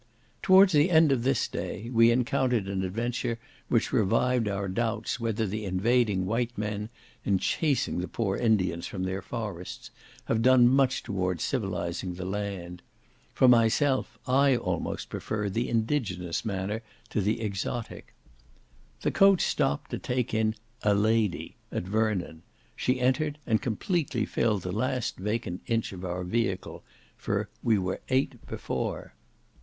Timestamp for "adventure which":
2.83-3.93